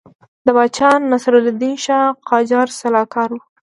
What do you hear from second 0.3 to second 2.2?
د پاچا ناصرالدین شاه